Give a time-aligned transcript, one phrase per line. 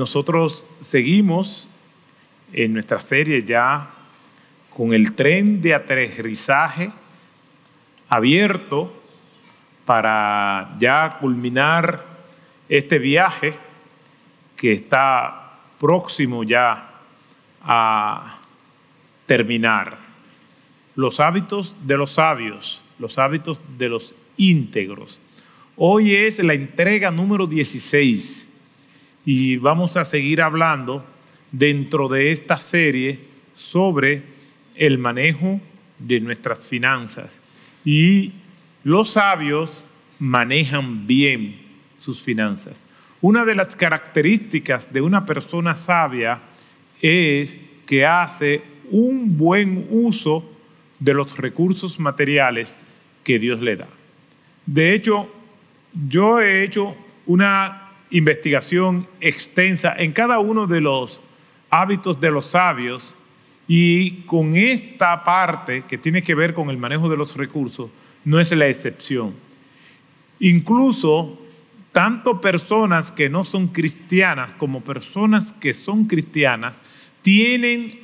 [0.00, 1.68] nosotros seguimos
[2.54, 3.90] en nuestra serie ya
[4.74, 6.90] con el tren de aterrizaje
[8.08, 8.94] abierto
[9.84, 12.02] para ya culminar
[12.66, 13.54] este viaje
[14.56, 16.94] que está próximo ya
[17.62, 18.38] a
[19.26, 19.98] terminar.
[20.96, 25.18] Los hábitos de los sabios, los hábitos de los íntegros.
[25.76, 28.49] Hoy es la entrega número 16
[29.32, 31.04] y vamos a seguir hablando
[31.52, 33.20] dentro de esta serie
[33.54, 34.24] sobre
[34.74, 35.60] el manejo
[36.00, 37.30] de nuestras finanzas.
[37.84, 38.32] Y
[38.82, 39.84] los sabios
[40.18, 41.60] manejan bien
[42.00, 42.80] sus finanzas.
[43.20, 46.40] Una de las características de una persona sabia
[47.00, 50.44] es que hace un buen uso
[50.98, 52.76] de los recursos materiales
[53.22, 53.86] que Dios le da.
[54.66, 55.32] De hecho,
[56.08, 61.20] yo he hecho una investigación extensa en cada uno de los
[61.70, 63.14] hábitos de los sabios
[63.68, 67.90] y con esta parte que tiene que ver con el manejo de los recursos
[68.24, 69.34] no es la excepción.
[70.40, 71.38] Incluso
[71.92, 76.74] tanto personas que no son cristianas como personas que son cristianas
[77.22, 77.98] tienen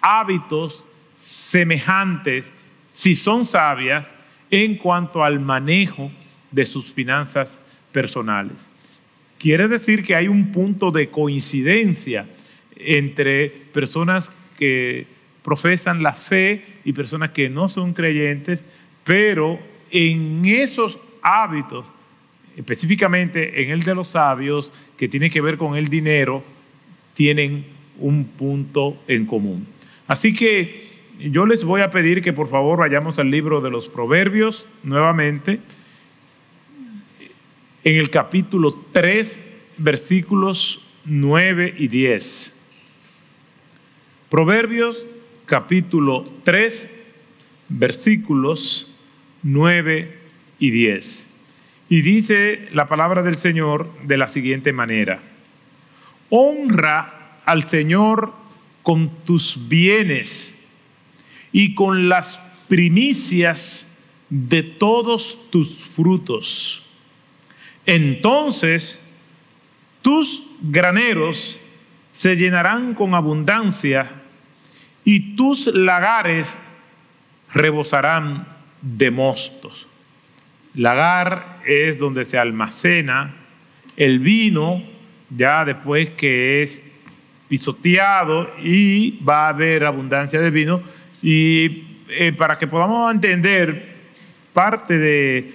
[0.00, 0.84] hábitos
[1.16, 2.44] semejantes,
[2.92, 4.08] si son sabias,
[4.50, 6.10] en cuanto al manejo
[6.50, 7.58] de sus finanzas
[7.92, 8.71] personales.
[9.42, 12.26] Quiere decir que hay un punto de coincidencia
[12.76, 15.04] entre personas que
[15.42, 18.62] profesan la fe y personas que no son creyentes,
[19.02, 19.58] pero
[19.90, 21.84] en esos hábitos,
[22.56, 26.44] específicamente en el de los sabios, que tiene que ver con el dinero,
[27.14, 27.64] tienen
[27.98, 29.66] un punto en común.
[30.06, 30.86] Así que
[31.18, 35.58] yo les voy a pedir que por favor vayamos al libro de los Proverbios nuevamente,
[37.84, 39.38] en el capítulo 3,
[39.78, 42.54] versículos 9 y 10.
[44.30, 45.04] Proverbios
[45.46, 46.88] capítulo 3,
[47.68, 48.88] versículos
[49.42, 50.18] 9
[50.58, 51.26] y 10.
[51.88, 55.20] Y dice la palabra del Señor de la siguiente manera.
[56.30, 58.32] Honra al Señor
[58.82, 60.54] con tus bienes
[61.50, 63.86] y con las primicias
[64.30, 66.81] de todos tus frutos.
[67.86, 68.98] Entonces
[70.02, 71.58] tus graneros
[72.12, 74.08] se llenarán con abundancia
[75.04, 76.46] y tus lagares
[77.52, 78.46] rebosarán
[78.80, 79.86] de mostos.
[80.74, 83.34] Lagar es donde se almacena
[83.96, 84.82] el vino,
[85.30, 86.80] ya después que es
[87.48, 90.82] pisoteado y va a haber abundancia de vino.
[91.22, 93.92] Y eh, para que podamos entender
[94.52, 95.52] parte de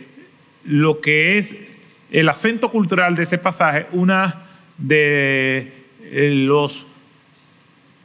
[0.63, 1.66] lo que es
[2.12, 4.44] el acento cultural de ese pasaje, una
[4.78, 6.85] de eh, los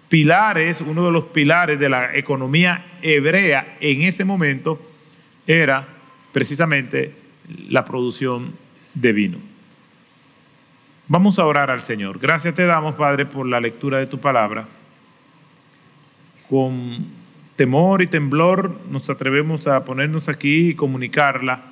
[0.08, 4.80] pilares, uno de los pilares de la economía hebrea en ese momento
[5.46, 5.86] era
[6.32, 7.14] precisamente
[7.68, 8.52] la producción
[8.94, 9.38] de vino.
[11.08, 12.18] Vamos a orar al Señor.
[12.18, 14.66] Gracias te damos, Padre, por la lectura de tu palabra.
[16.48, 17.06] Con
[17.56, 21.71] temor y temblor nos atrevemos a ponernos aquí y comunicarla.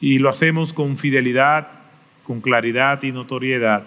[0.00, 1.68] Y lo hacemos con fidelidad,
[2.24, 3.86] con claridad y notoriedad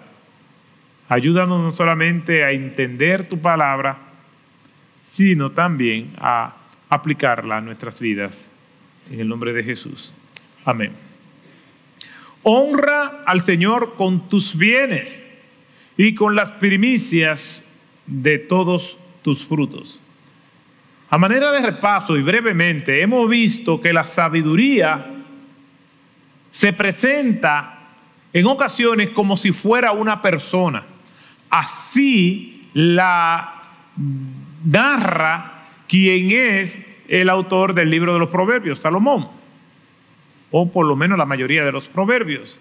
[1.10, 3.98] Ayúdanos no solamente a entender tu palabra,
[5.04, 6.54] sino también a
[6.88, 8.46] aplicarla a nuestras vidas.
[9.10, 10.14] En el nombre de Jesús.
[10.64, 10.92] Amén.
[12.44, 15.20] Honra al Señor con tus bienes
[15.96, 17.64] y con las primicias
[18.06, 19.98] de todos tus frutos.
[21.08, 25.09] A manera de repaso y brevemente, hemos visto que la sabiduría
[26.50, 27.78] se presenta
[28.32, 30.84] en ocasiones como si fuera una persona.
[31.48, 33.62] Así la
[34.64, 36.76] narra quien es
[37.08, 39.28] el autor del libro de los proverbios, Salomón,
[40.50, 42.58] o por lo menos la mayoría de los proverbios.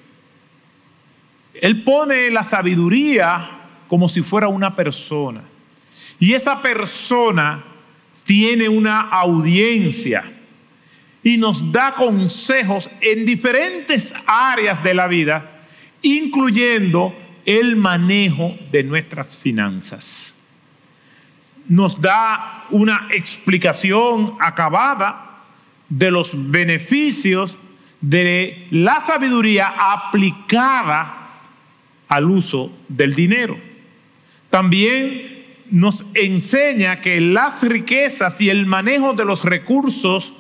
[1.54, 3.50] Él pone la sabiduría
[3.88, 5.42] como si fuera una persona.
[6.20, 7.64] Y esa persona
[8.24, 10.39] tiene una audiencia
[11.24, 15.62] y nos da consejos en diferentes áreas de la vida,
[16.02, 20.36] incluyendo el manejo de nuestras finanzas.
[21.68, 25.42] Nos da una explicación acabada
[25.90, 27.58] de los beneficios
[28.02, 31.28] de la sabiduría aplicada
[32.08, 33.60] al uso del dinero.
[34.50, 40.34] También nos enseña que las riquezas y el manejo de los recursos,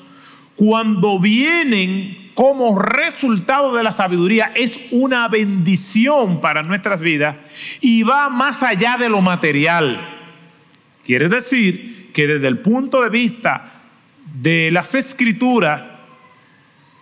[0.59, 7.38] cuando vienen como resultado de la sabiduría es una bendición para nuestras vidas
[7.79, 9.97] y va más allá de lo material.
[11.06, 13.83] Quiere decir que desde el punto de vista
[14.33, 15.81] de las escrituras,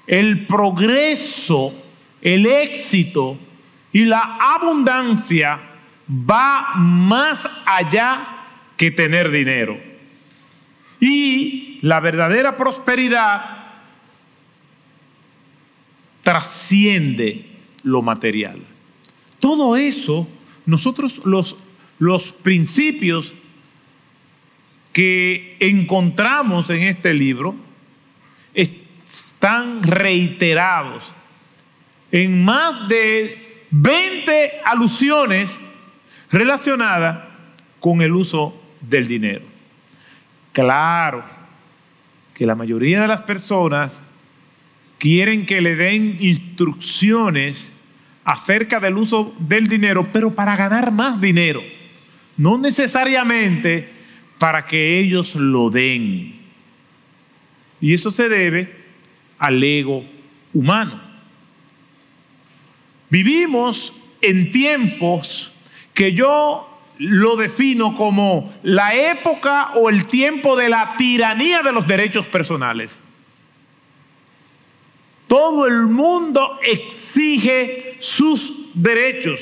[0.05, 1.73] el progreso,
[2.21, 3.39] el éxito
[3.91, 5.59] y la abundancia
[6.07, 8.27] va más allá
[8.77, 9.79] que tener dinero.
[10.99, 13.57] Y la verdadera prosperidad
[16.23, 17.45] trasciende
[17.83, 18.59] lo material.
[19.39, 20.27] Todo eso,
[20.65, 21.55] nosotros los,
[21.99, 23.33] los principios
[24.91, 27.55] que encontramos en este libro
[28.53, 31.03] están reiterados
[32.11, 35.51] en más de 20 alusiones
[36.31, 37.25] relacionadas
[37.79, 39.45] con el uso del dinero.
[40.51, 41.37] Claro
[42.37, 43.93] que la mayoría de las personas
[44.99, 47.71] quieren que le den instrucciones
[48.23, 51.63] acerca del uso del dinero, pero para ganar más dinero,
[52.37, 53.89] no necesariamente
[54.37, 56.35] para que ellos lo den.
[57.81, 58.71] Y eso se debe
[59.39, 60.05] al ego
[60.53, 61.01] humano.
[63.09, 65.51] Vivimos en tiempos
[65.95, 71.87] que yo lo defino como la época o el tiempo de la tiranía de los
[71.87, 72.91] derechos personales.
[75.27, 79.41] Todo el mundo exige sus derechos.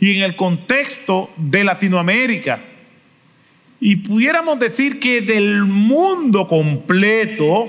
[0.00, 2.60] Y en el contexto de Latinoamérica,
[3.80, 7.66] y pudiéramos decir que del mundo completo,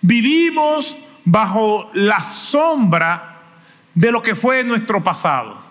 [0.00, 3.42] vivimos bajo la sombra
[3.94, 5.65] de lo que fue nuestro pasado.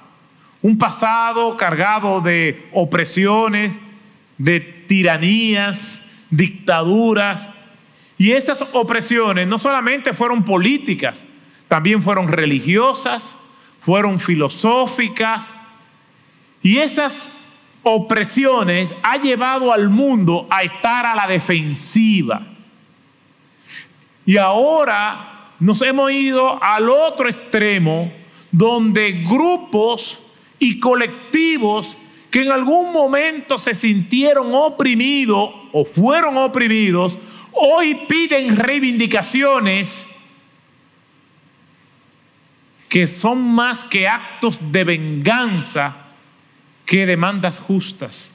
[0.66, 3.72] Un pasado cargado de opresiones,
[4.40, 7.50] de tiranías, dictaduras,
[8.18, 11.20] y esas opresiones no solamente fueron políticas,
[11.68, 13.36] también fueron religiosas,
[13.80, 15.46] fueron filosóficas.
[16.64, 17.32] Y esas
[17.84, 22.42] opresiones ha llevado al mundo a estar a la defensiva.
[24.26, 28.12] Y ahora nos hemos ido al otro extremo
[28.52, 30.22] donde grupos
[30.60, 31.98] y colectivos
[32.32, 37.18] que en algún momento se sintieron oprimidos o fueron oprimidos
[37.54, 40.08] hoy piden reivindicaciones
[42.90, 45.96] que son más que actos de venganza
[46.86, 48.32] que demandas justas.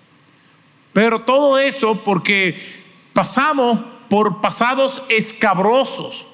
[0.93, 2.61] Pero todo eso porque
[3.13, 6.27] pasamos por pasados escabrosos,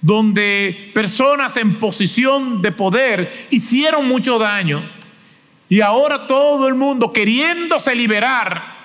[0.00, 4.97] donde personas en posición de poder hicieron mucho daño
[5.68, 8.76] y ahora todo el mundo queriéndose liberar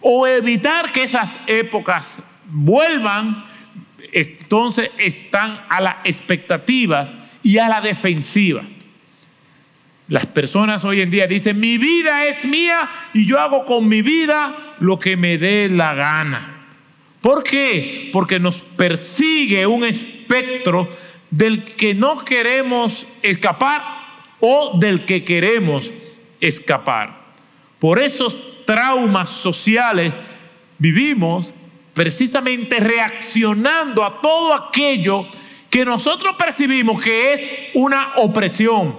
[0.00, 3.44] o evitar que esas épocas vuelvan,
[4.12, 7.08] entonces están a la expectativa
[7.42, 8.62] y a la defensiva.
[10.08, 14.02] Las personas hoy en día dicen, mi vida es mía y yo hago con mi
[14.02, 16.66] vida lo que me dé la gana.
[17.20, 18.10] ¿Por qué?
[18.12, 20.90] Porque nos persigue un espectro
[21.30, 23.82] del que no queremos escapar
[24.40, 25.90] o del que queremos
[26.42, 27.22] escapar.
[27.78, 28.36] Por esos
[28.66, 30.12] traumas sociales
[30.78, 31.52] vivimos
[31.94, 35.26] precisamente reaccionando a todo aquello
[35.70, 37.40] que nosotros percibimos que es
[37.74, 38.96] una opresión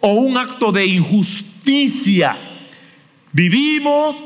[0.00, 2.36] o un acto de injusticia.
[3.32, 4.16] Vivimos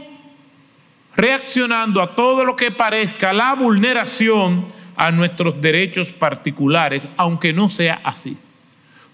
[1.15, 4.67] reaccionando a todo lo que parezca la vulneración
[4.97, 8.37] a nuestros derechos particulares, aunque no sea así.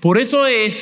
[0.00, 0.76] Por eso es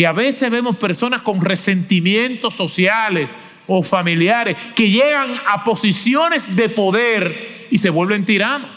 [0.00, 3.28] que a veces vemos personas con resentimientos sociales,
[3.66, 8.70] o familiares que llegan a posiciones de poder y se vuelven tiranos.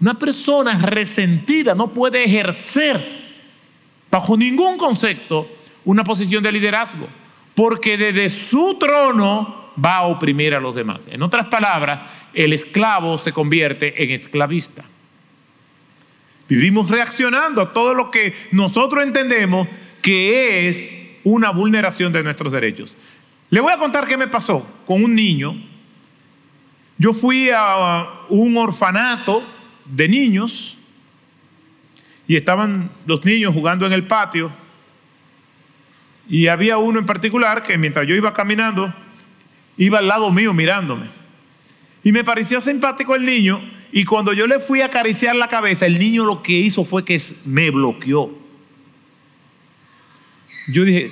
[0.00, 3.22] Una persona resentida no puede ejercer
[4.10, 5.48] bajo ningún concepto
[5.84, 7.06] una posición de liderazgo,
[7.54, 11.02] porque desde su trono va a oprimir a los demás.
[11.08, 12.00] En otras palabras,
[12.32, 14.82] el esclavo se convierte en esclavista.
[16.48, 19.68] Vivimos reaccionando a todo lo que nosotros entendemos
[20.04, 20.88] que es
[21.24, 22.92] una vulneración de nuestros derechos.
[23.48, 25.56] Le voy a contar qué me pasó con un niño.
[26.98, 29.42] Yo fui a un orfanato
[29.86, 30.76] de niños
[32.28, 34.52] y estaban los niños jugando en el patio
[36.28, 38.92] y había uno en particular que mientras yo iba caminando
[39.78, 41.06] iba al lado mío mirándome.
[42.02, 43.58] Y me pareció simpático el niño
[43.90, 47.06] y cuando yo le fui a acariciar la cabeza, el niño lo que hizo fue
[47.06, 48.43] que me bloqueó.
[50.68, 51.10] Yo dije,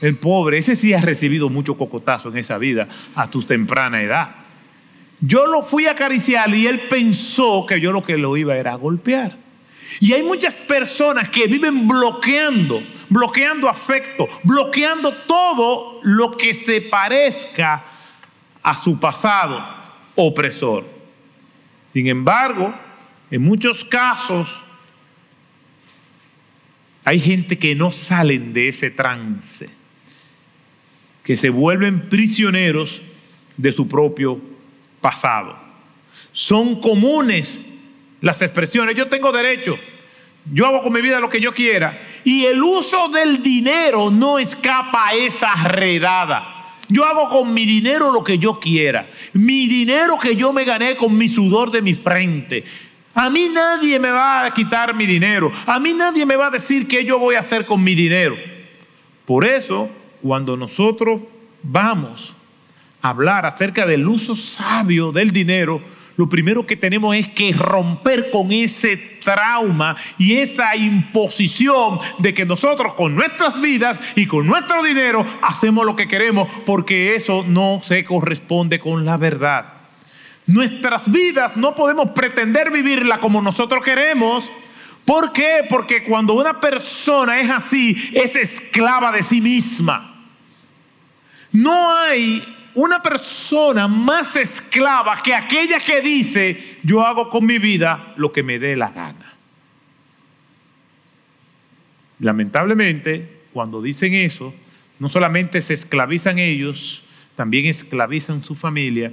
[0.00, 4.34] el pobre, ese sí ha recibido mucho cocotazo en esa vida a tu temprana edad.
[5.20, 8.72] Yo lo fui a acariciar y él pensó que yo lo que lo iba era
[8.72, 9.36] a golpear.
[10.00, 17.84] Y hay muchas personas que viven bloqueando, bloqueando afecto, bloqueando todo lo que se parezca
[18.62, 19.64] a su pasado
[20.16, 20.84] opresor.
[21.92, 22.74] Sin embargo,
[23.30, 24.48] en muchos casos
[27.04, 29.68] hay gente que no salen de ese trance,
[31.24, 33.02] que se vuelven prisioneros
[33.56, 34.40] de su propio
[35.00, 35.56] pasado.
[36.32, 37.60] Son comunes
[38.20, 39.76] las expresiones, yo tengo derecho,
[40.50, 42.02] yo hago con mi vida lo que yo quiera.
[42.24, 46.52] Y el uso del dinero no escapa a esa redada.
[46.88, 49.08] Yo hago con mi dinero lo que yo quiera.
[49.32, 52.64] Mi dinero que yo me gané con mi sudor de mi frente.
[53.14, 55.50] A mí nadie me va a quitar mi dinero.
[55.66, 58.36] A mí nadie me va a decir qué yo voy a hacer con mi dinero.
[59.26, 59.90] Por eso,
[60.22, 61.20] cuando nosotros
[61.62, 62.34] vamos
[63.02, 65.82] a hablar acerca del uso sabio del dinero,
[66.16, 72.44] lo primero que tenemos es que romper con ese trauma y esa imposición de que
[72.44, 77.80] nosotros con nuestras vidas y con nuestro dinero hacemos lo que queremos porque eso no
[77.84, 79.81] se corresponde con la verdad.
[80.52, 84.52] Nuestras vidas no podemos pretender vivirla como nosotros queremos.
[85.06, 85.64] ¿Por qué?
[85.66, 90.26] Porque cuando una persona es así, es esclava de sí misma.
[91.52, 92.44] No hay
[92.74, 98.42] una persona más esclava que aquella que dice, yo hago con mi vida lo que
[98.42, 99.32] me dé la gana.
[102.18, 104.52] Lamentablemente, cuando dicen eso,
[104.98, 107.04] no solamente se esclavizan ellos,
[107.36, 109.12] también esclavizan su familia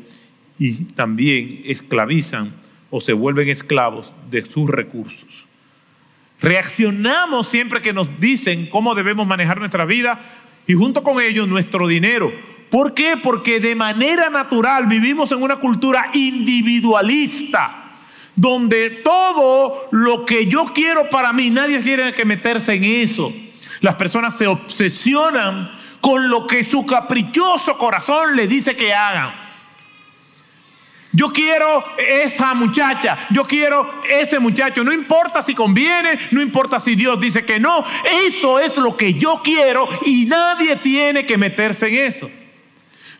[0.59, 2.53] y también esclavizan
[2.91, 5.45] o se vuelven esclavos de sus recursos.
[6.41, 10.21] Reaccionamos siempre que nos dicen cómo debemos manejar nuestra vida
[10.67, 12.31] y junto con ellos nuestro dinero
[12.69, 13.17] ¿Por qué?
[13.17, 17.93] Porque de manera natural vivimos en una cultura individualista,
[18.35, 23.33] donde todo lo que yo quiero para mí, nadie tiene que meterse en eso.
[23.81, 29.33] Las personas se obsesionan con lo que su caprichoso corazón le dice que hagan.
[31.11, 36.93] Yo quiero esa muchacha, yo quiero ese muchacho, no importa si conviene, no importa si
[36.93, 37.83] Dios dice que no,
[38.27, 42.29] eso es lo que yo quiero y nadie tiene que meterse en eso.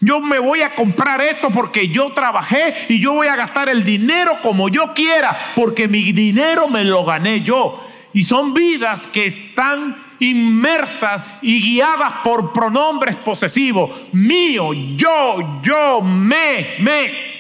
[0.02, 3.84] Yo me voy a comprar esto porque yo trabajé y yo voy a gastar el
[3.84, 7.86] dinero como yo quiera, porque mi dinero me lo gané yo.
[8.14, 13.92] Y son vidas que están inmersas y guiadas por pronombres posesivos.
[14.14, 17.39] Mío, yo, yo, me, me.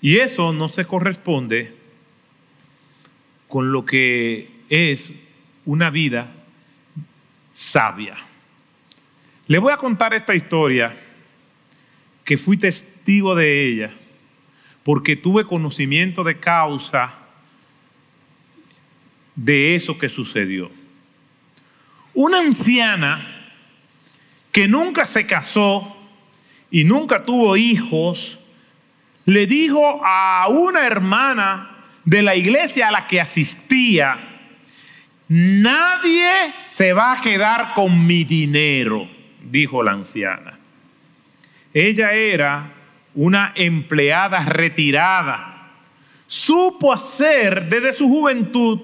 [0.00, 1.74] Y eso no se corresponde
[3.48, 5.10] con lo que es
[5.64, 6.32] una vida
[7.52, 8.16] sabia.
[9.46, 10.96] Le voy a contar esta historia
[12.24, 13.90] que fui testigo de ella
[14.82, 17.14] porque tuve conocimiento de causa
[19.34, 20.70] de eso que sucedió.
[22.14, 23.52] Una anciana
[24.52, 25.96] que nunca se casó
[26.70, 28.38] y nunca tuvo hijos,
[29.30, 34.18] le dijo a una hermana de la iglesia a la que asistía,
[35.28, 36.32] nadie
[36.70, 39.08] se va a quedar con mi dinero
[39.40, 40.58] dijo la anciana.
[41.72, 42.72] Ella era
[43.14, 45.70] una empleada retirada.
[46.26, 48.80] Supo hacer desde su juventud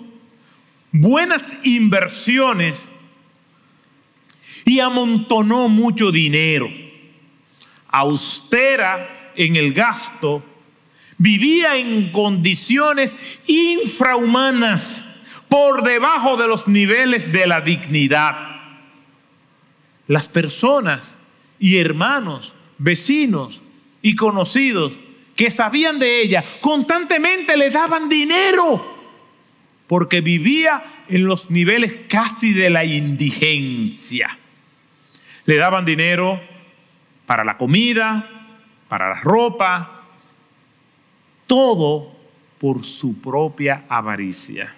[0.92, 2.78] buenas inversiones
[4.64, 6.70] y amontonó mucho dinero.
[7.88, 10.44] Austera en el gasto,
[11.18, 13.16] vivía en condiciones
[13.46, 15.02] infrahumanas
[15.48, 18.56] por debajo de los niveles de la dignidad
[20.06, 21.00] las personas
[21.58, 23.60] y hermanos, vecinos
[24.02, 24.92] y conocidos
[25.34, 28.96] que sabían de ella, constantemente le daban dinero,
[29.86, 34.38] porque vivía en los niveles casi de la indigencia.
[35.44, 36.40] Le daban dinero
[37.26, 38.35] para la comida,
[38.88, 40.02] para la ropa,
[41.46, 42.12] todo
[42.58, 44.74] por su propia avaricia.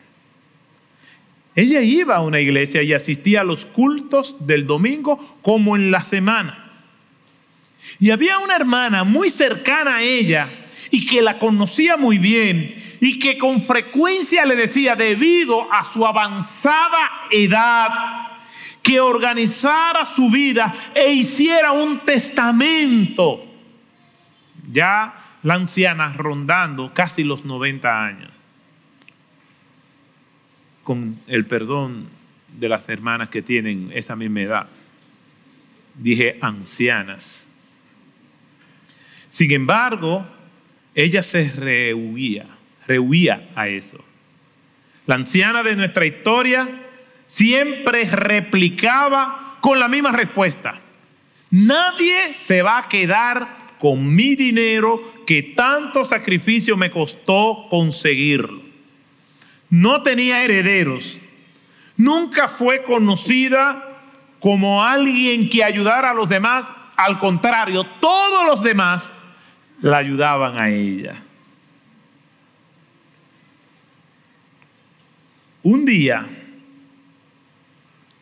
[1.55, 6.05] Ella iba a una iglesia y asistía a los cultos del domingo como en la
[6.05, 6.73] semana.
[7.99, 10.49] Y había una hermana muy cercana a ella
[10.91, 16.07] y que la conocía muy bien y que con frecuencia le decía, debido a su
[16.07, 17.89] avanzada edad,
[18.83, 23.48] que organizara su vida e hiciera un testamento.
[24.71, 28.31] Ya la anciana rondando casi los 90 años
[30.89, 32.09] con el perdón
[32.59, 34.67] de las hermanas que tienen esa misma edad.
[35.95, 37.47] Dije ancianas.
[39.29, 40.27] Sin embargo,
[40.95, 42.47] ella se rehuía,
[42.87, 44.03] rehuía a eso.
[45.07, 46.67] La anciana de nuestra historia
[47.27, 50.81] siempre replicaba con la misma respuesta.
[51.51, 58.63] Nadie se va a quedar con mi dinero que tanto sacrificio me costó conseguirlo.
[59.71, 61.19] No tenía herederos.
[61.97, 63.85] Nunca fue conocida
[64.41, 66.65] como alguien que ayudara a los demás.
[66.97, 69.05] Al contrario, todos los demás
[69.81, 71.23] la ayudaban a ella.
[75.63, 76.27] Un día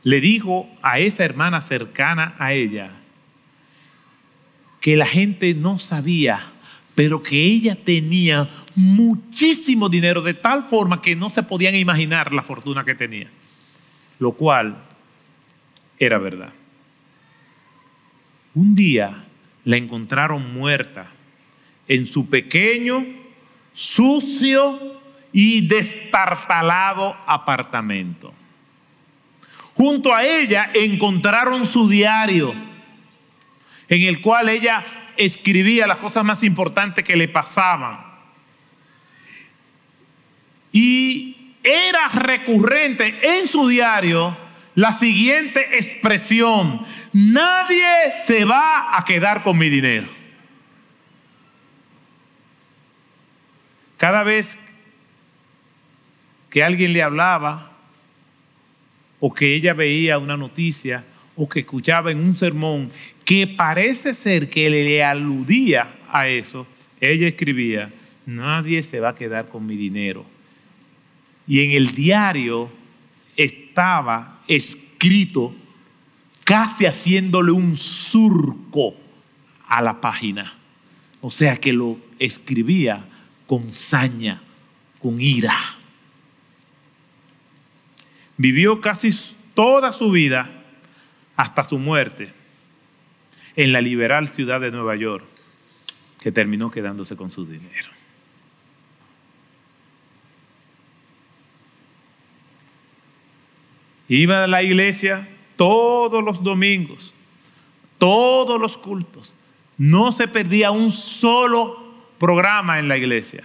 [0.02, 2.90] le dijo a esa hermana cercana a ella
[4.86, 6.38] que la gente no sabía,
[6.94, 12.44] pero que ella tenía muchísimo dinero de tal forma que no se podían imaginar la
[12.44, 13.28] fortuna que tenía,
[14.20, 14.84] lo cual
[15.98, 16.52] era verdad.
[18.54, 19.24] Un día
[19.64, 21.10] la encontraron muerta
[21.88, 23.04] en su pequeño,
[23.72, 25.00] sucio
[25.32, 28.32] y destartalado apartamento.
[29.74, 32.54] Junto a ella encontraron su diario,
[33.88, 34.84] en el cual ella
[35.16, 38.04] escribía las cosas más importantes que le pasaban.
[40.72, 44.36] Y era recurrente en su diario
[44.76, 46.82] la siguiente expresión,
[47.14, 47.86] nadie
[48.26, 50.06] se va a quedar con mi dinero.
[53.96, 54.58] Cada vez
[56.50, 57.70] que alguien le hablaba
[59.18, 61.04] o que ella veía una noticia
[61.36, 62.90] o que escuchaba en un sermón
[63.24, 66.66] que parece ser que le aludía a eso,
[67.00, 67.92] ella escribía,
[68.24, 70.24] nadie se va a quedar con mi dinero.
[71.46, 72.70] Y en el diario
[73.36, 75.54] estaba escrito
[76.44, 78.94] casi haciéndole un surco
[79.68, 80.54] a la página.
[81.20, 83.04] O sea que lo escribía
[83.46, 84.42] con saña,
[85.00, 85.76] con ira.
[88.36, 89.14] Vivió casi
[89.54, 90.55] toda su vida
[91.36, 92.32] hasta su muerte
[93.56, 95.24] en la liberal ciudad de Nueva York,
[96.20, 97.90] que terminó quedándose con su dinero.
[104.08, 107.12] Iba a la iglesia todos los domingos,
[107.98, 109.34] todos los cultos.
[109.78, 113.44] No se perdía un solo programa en la iglesia.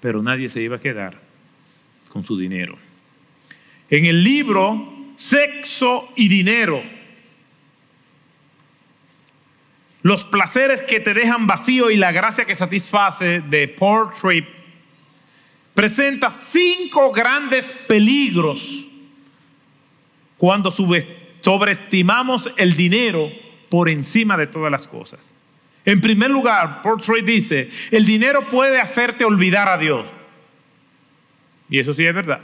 [0.00, 1.20] Pero nadie se iba a quedar
[2.10, 2.85] con su dinero.
[3.90, 6.82] En el libro Sexo y Dinero,
[10.02, 14.10] los placeres que te dejan vacío y la gracia que satisface de Paul
[15.74, 18.84] presenta cinco grandes peligros
[20.38, 23.30] cuando sobreestimamos el dinero
[23.68, 25.20] por encima de todas las cosas.
[25.84, 30.06] En primer lugar, Portrait dice, el dinero puede hacerte olvidar a Dios.
[31.68, 32.40] Y eso sí es verdad.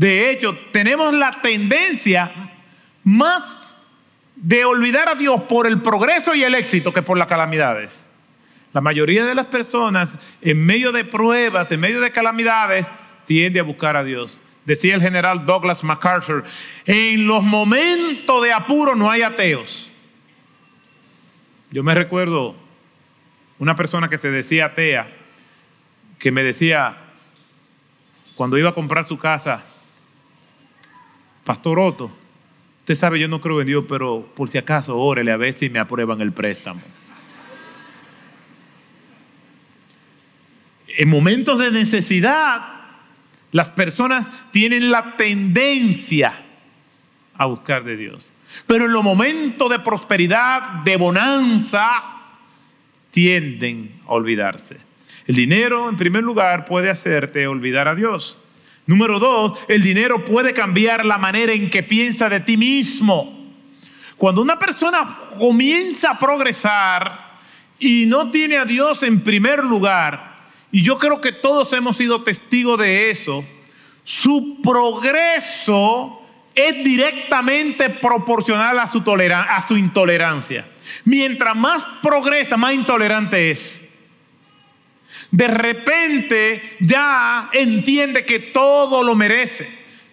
[0.00, 2.32] De hecho, tenemos la tendencia
[3.04, 3.42] más
[4.34, 8.00] de olvidar a Dios por el progreso y el éxito que por las calamidades.
[8.72, 10.08] La mayoría de las personas,
[10.40, 12.86] en medio de pruebas, en medio de calamidades,
[13.26, 14.40] tiende a buscar a Dios.
[14.64, 16.44] Decía el general Douglas MacArthur,
[16.86, 19.90] en los momentos de apuro no hay ateos.
[21.70, 22.56] Yo me recuerdo
[23.58, 25.14] una persona que se decía atea,
[26.18, 26.96] que me decía,
[28.34, 29.62] cuando iba a comprar su casa,
[31.44, 32.10] Pastor Otto,
[32.80, 35.70] usted sabe, yo no creo en Dios, pero por si acaso, órele a ver si
[35.70, 36.80] me aprueban el préstamo.
[40.98, 42.80] En momentos de necesidad,
[43.52, 46.32] las personas tienen la tendencia
[47.34, 48.30] a buscar de Dios.
[48.66, 51.86] Pero en los momentos de prosperidad, de bonanza,
[53.10, 54.76] tienden a olvidarse.
[55.26, 58.38] El dinero, en primer lugar, puede hacerte olvidar a Dios.
[58.90, 63.54] Número dos, el dinero puede cambiar la manera en que piensa de ti mismo.
[64.16, 67.38] Cuando una persona comienza a progresar
[67.78, 70.38] y no tiene a Dios en primer lugar,
[70.72, 73.44] y yo creo que todos hemos sido testigos de eso.
[74.02, 76.22] Su progreso
[76.52, 80.68] es directamente proporcional a su, a su intolerancia.
[81.04, 83.80] Mientras más progresa, más intolerante es.
[85.30, 89.68] De repente ya entiende que todo lo merece.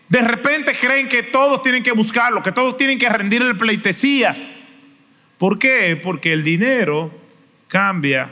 [0.10, 4.38] De repente creen que todos tienen que buscarlo, que todos tienen que rendirle pleitesías.
[5.38, 6.00] ¿Por qué?
[6.02, 7.12] Porque el dinero
[7.68, 8.30] cambia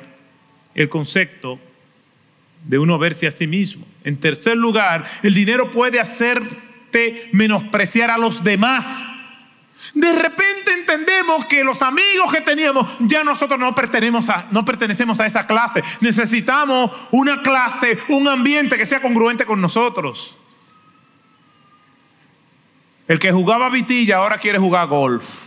[0.74, 1.60] el concepto
[2.64, 3.86] de uno verse a sí mismo.
[4.04, 9.04] En tercer lugar, el dinero puede hacerte menospreciar a los demás.
[9.94, 15.20] De repente entendemos que los amigos que teníamos, ya nosotros no pertenecemos a, no pertenecemos
[15.20, 15.84] a esa clase.
[16.02, 20.38] Necesitamos una clase, un ambiente que sea congruente con nosotros.
[23.08, 25.46] El que jugaba vitilla ahora quiere jugar golf.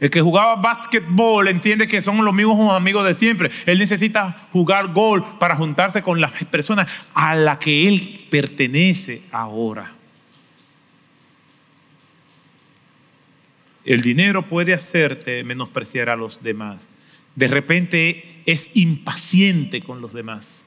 [0.00, 3.50] El que jugaba básquetbol entiende que son los mismos amigos de siempre.
[3.66, 9.92] Él necesita jugar golf para juntarse con las personas a las que él pertenece ahora.
[13.84, 16.88] El dinero puede hacerte menospreciar a los demás.
[17.34, 20.62] De repente es impaciente con los demás.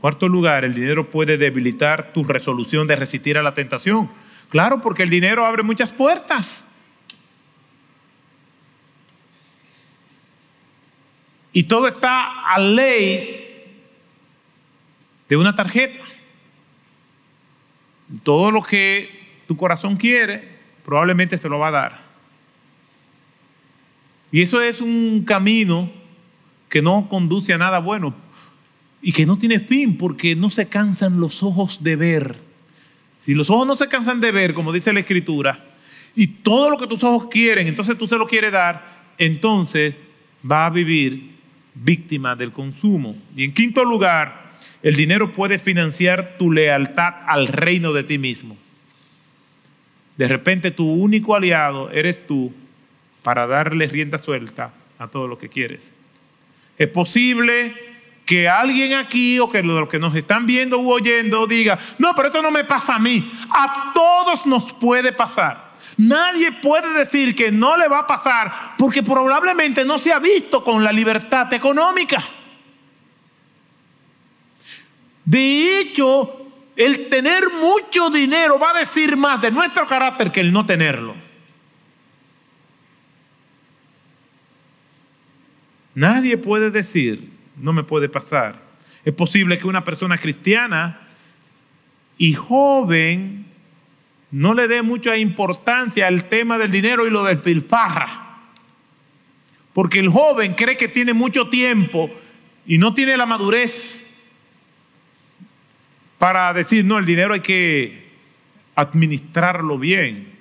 [0.00, 4.10] Cuarto lugar, el dinero puede debilitar tu resolución de resistir a la tentación.
[4.48, 6.64] Claro, porque el dinero abre muchas puertas.
[11.52, 13.48] Y todo está a ley
[15.28, 16.04] de una tarjeta.
[18.22, 22.08] Todo lo que tu corazón quiere, probablemente se lo va a dar.
[24.30, 25.90] Y eso es un camino
[26.68, 28.14] que no conduce a nada bueno
[29.00, 32.47] y que no tiene fin porque no se cansan los ojos de ver.
[33.20, 35.64] Si los ojos no se cansan de ver, como dice la escritura,
[36.14, 39.94] y todo lo que tus ojos quieren, entonces tú se lo quieres dar, entonces
[40.48, 41.30] va a vivir
[41.74, 43.16] víctima del consumo.
[43.36, 44.52] Y en quinto lugar,
[44.82, 48.56] el dinero puede financiar tu lealtad al reino de ti mismo.
[50.16, 52.52] De repente tu único aliado eres tú
[53.22, 55.88] para darle rienda suelta a todo lo que quieres.
[56.76, 57.74] Es posible
[58.28, 62.28] que alguien aquí o que los que nos están viendo u oyendo diga, no, pero
[62.28, 63.32] esto no me pasa a mí.
[63.48, 65.72] A todos nos puede pasar.
[65.96, 70.62] Nadie puede decir que no le va a pasar porque probablemente no se ha visto
[70.62, 72.22] con la libertad económica.
[75.24, 80.52] De hecho, el tener mucho dinero va a decir más de nuestro carácter que el
[80.52, 81.14] no tenerlo.
[85.94, 87.27] Nadie puede decir
[87.60, 88.62] no me puede pasar.
[89.04, 91.08] Es posible que una persona cristiana
[92.16, 93.46] y joven
[94.30, 98.26] no le dé mucha importancia al tema del dinero y lo del pilfarra.
[99.72, 102.10] Porque el joven cree que tiene mucho tiempo
[102.66, 104.04] y no tiene la madurez
[106.18, 108.08] para decir, no, el dinero hay que
[108.74, 110.36] administrarlo bien.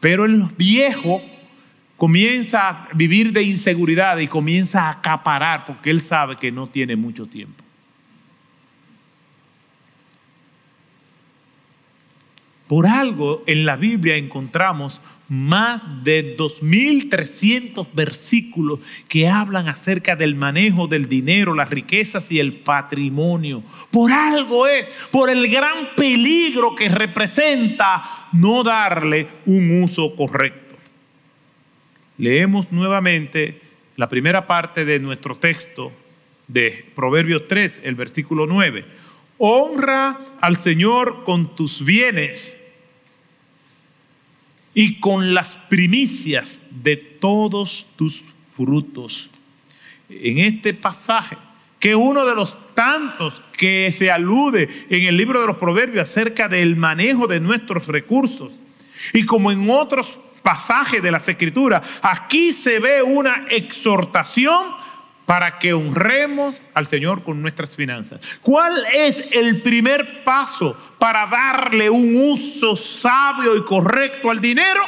[0.00, 1.22] Pero el viejo
[2.00, 6.96] comienza a vivir de inseguridad y comienza a acaparar porque él sabe que no tiene
[6.96, 7.62] mucho tiempo.
[12.66, 20.86] Por algo en la Biblia encontramos más de 2.300 versículos que hablan acerca del manejo
[20.86, 23.62] del dinero, las riquezas y el patrimonio.
[23.90, 30.69] Por algo es, por el gran peligro que representa no darle un uso correcto.
[32.20, 33.62] Leemos nuevamente
[33.96, 35.90] la primera parte de nuestro texto
[36.48, 38.84] de Proverbios 3, el versículo 9.
[39.38, 42.58] Honra al Señor con tus bienes
[44.74, 48.22] y con las primicias de todos tus
[48.54, 49.30] frutos.
[50.10, 51.38] En este pasaje,
[51.78, 56.48] que uno de los tantos que se alude en el libro de los Proverbios acerca
[56.48, 58.52] del manejo de nuestros recursos,
[59.14, 61.82] y como en otros pasaje de las escrituras.
[62.02, 64.74] Aquí se ve una exhortación
[65.30, 68.40] para que honremos al Señor con nuestras finanzas.
[68.42, 74.82] ¿Cuál es el primer paso para darle un uso sabio y correcto al dinero?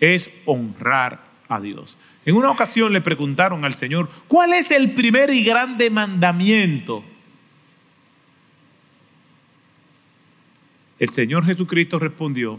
[0.00, 1.96] Es honrar a Dios.
[2.24, 7.04] En una ocasión le preguntaron al Señor, ¿cuál es el primer y grande mandamiento?
[10.98, 12.58] El Señor Jesucristo respondió,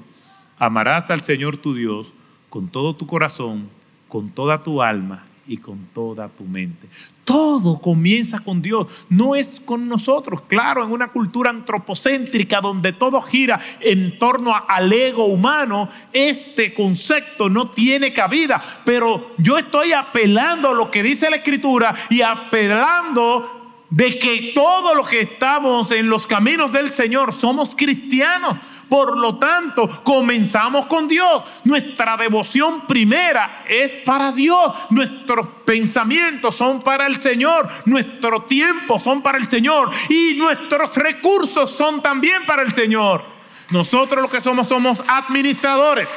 [0.62, 2.06] Amarás al Señor tu Dios
[2.52, 3.68] con todo tu corazón,
[4.08, 6.88] con toda tu alma y con toda tu mente.
[7.24, 10.42] Todo comienza con Dios, no es con nosotros.
[10.42, 17.50] Claro, en una cultura antropocéntrica donde todo gira en torno al ego humano, este concepto
[17.50, 18.62] no tiene cabida.
[18.86, 24.96] Pero yo estoy apelando a lo que dice la Escritura y apelando de que todos
[24.96, 28.58] los que estamos en los caminos del Señor somos cristianos.
[28.92, 31.44] Por lo tanto, comenzamos con Dios.
[31.64, 34.74] Nuestra devoción primera es para Dios.
[34.90, 37.70] Nuestros pensamientos son para el Señor.
[37.86, 39.92] Nuestro tiempo son para el Señor.
[40.10, 43.24] Y nuestros recursos son también para el Señor.
[43.70, 46.10] Nosotros lo que somos somos administradores.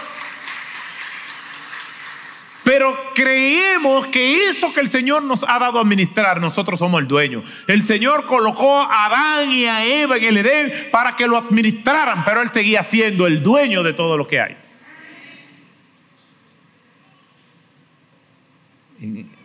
[2.65, 7.07] Pero creemos que eso que el Señor nos ha dado a administrar, nosotros somos el
[7.07, 7.45] dueño.
[7.67, 12.25] El Señor colocó a Adán y a Eva en el Edén para que lo administraran,
[12.25, 14.57] pero Él seguía siendo el dueño de todo lo que hay.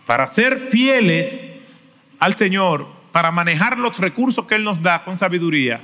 [0.06, 1.60] Para ser fieles
[2.20, 5.82] al Señor, para manejar los recursos que Él nos da con sabiduría,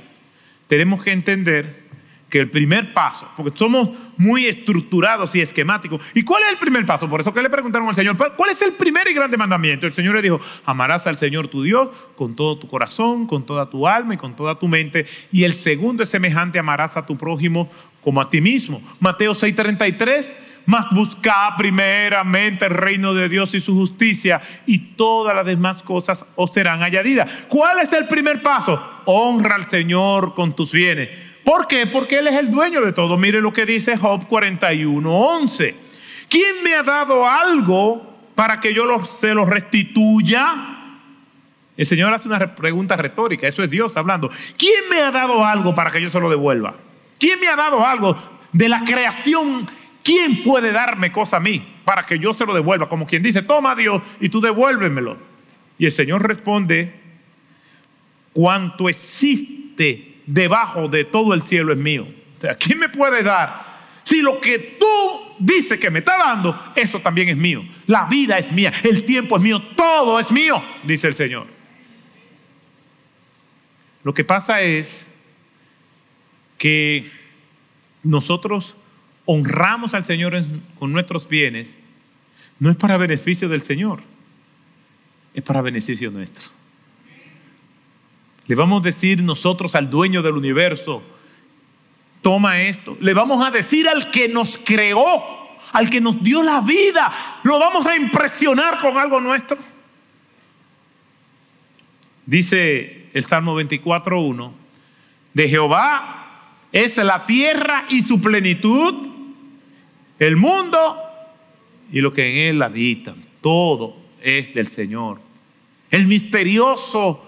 [0.68, 1.85] tenemos que entender
[2.28, 6.02] que el primer paso, porque somos muy estructurados y esquemáticos.
[6.12, 7.08] ¿Y cuál es el primer paso?
[7.08, 9.86] Por eso que le preguntaron al Señor, ¿cuál es el primer y grande mandamiento?
[9.86, 13.70] El Señor le dijo, amarás al Señor tu Dios con todo tu corazón, con toda
[13.70, 15.06] tu alma y con toda tu mente.
[15.30, 18.82] Y el segundo es semejante, amarás a tu prójimo como a ti mismo.
[18.98, 25.46] Mateo 6:33 mas buscad primeramente el reino de Dios y su justicia y todas las
[25.46, 27.30] demás cosas os serán añadidas.
[27.48, 28.82] ¿Cuál es el primer paso?
[29.04, 31.25] Honra al Señor con tus bienes.
[31.46, 31.86] ¿Por qué?
[31.86, 33.16] Porque Él es el dueño de todo.
[33.16, 35.74] Mire lo que dice Job 41:11.
[36.28, 40.74] ¿Quién me ha dado algo para que yo se lo restituya?
[41.76, 44.28] El Señor hace una pregunta retórica, eso es Dios hablando.
[44.58, 46.74] ¿Quién me ha dado algo para que yo se lo devuelva?
[47.16, 48.16] ¿Quién me ha dado algo
[48.52, 49.68] de la creación
[50.06, 52.88] ¿Quién puede darme cosa a mí para que yo se lo devuelva?
[52.88, 55.16] Como quien dice, toma Dios y tú devuélvemelo.
[55.78, 56.94] Y el Señor responde,
[58.32, 62.06] cuanto existe debajo de todo el cielo es mío.
[62.38, 63.76] O sea, ¿quién me puede dar?
[64.04, 64.86] Si lo que tú
[65.38, 67.64] dices que me está dando, eso también es mío.
[67.86, 71.46] La vida es mía, el tiempo es mío, todo es mío, dice el Señor.
[74.04, 75.06] Lo que pasa es
[76.58, 77.10] que
[78.02, 78.76] nosotros
[79.24, 80.40] honramos al Señor
[80.78, 81.74] con nuestros bienes,
[82.58, 84.00] no es para beneficio del Señor,
[85.34, 86.50] es para beneficio nuestro.
[88.46, 91.02] Le vamos a decir nosotros al dueño del universo,
[92.22, 92.96] toma esto.
[93.00, 95.02] Le vamos a decir al que nos creó,
[95.72, 99.58] al que nos dio la vida, lo vamos a impresionar con algo nuestro.
[102.24, 104.52] Dice el Salmo 24.1,
[105.34, 109.06] de Jehová es la tierra y su plenitud
[110.18, 110.96] el mundo
[111.92, 115.20] y lo que en él habitan, todo es del Señor.
[115.90, 117.25] El misterioso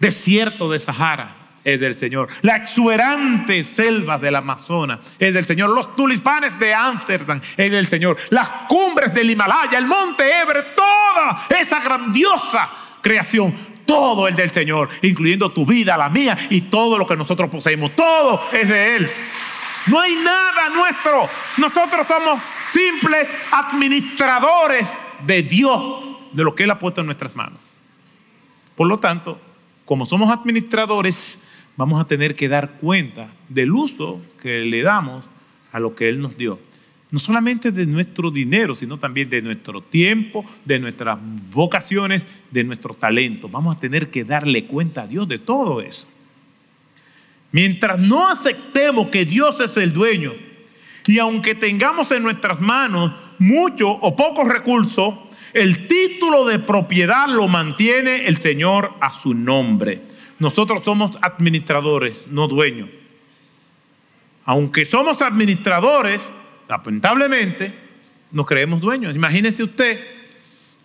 [0.00, 2.28] desierto de Sahara es del Señor.
[2.42, 5.70] La exuberante selva del Amazonas es del Señor.
[5.70, 8.16] Los tulipanes de Ámsterdam es del Señor.
[8.30, 12.70] Las cumbres del Himalaya, el monte Everest, toda esa grandiosa
[13.02, 13.54] creación,
[13.86, 17.94] todo es del Señor, incluyendo tu vida, la mía y todo lo que nosotros poseemos.
[17.94, 19.10] Todo es de Él.
[19.86, 21.26] No hay nada nuestro.
[21.58, 24.86] Nosotros somos simples administradores
[25.26, 27.58] de Dios, de lo que Él ha puesto en nuestras manos.
[28.76, 29.40] Por lo tanto,
[29.90, 35.24] como somos administradores, vamos a tener que dar cuenta del uso que le damos
[35.72, 36.60] a lo que Él nos dio.
[37.10, 41.18] No solamente de nuestro dinero, sino también de nuestro tiempo, de nuestras
[41.50, 42.22] vocaciones,
[42.52, 43.48] de nuestro talento.
[43.48, 46.06] Vamos a tener que darle cuenta a Dios de todo eso.
[47.50, 50.34] Mientras no aceptemos que Dios es el dueño
[51.08, 55.14] y aunque tengamos en nuestras manos mucho o pocos recursos,
[55.52, 60.02] el título de propiedad lo mantiene el Señor a su nombre.
[60.38, 62.88] Nosotros somos administradores, no dueños.
[64.44, 66.20] Aunque somos administradores,
[66.68, 67.74] lamentablemente,
[68.30, 69.14] nos creemos dueños.
[69.14, 70.00] Imagínese usted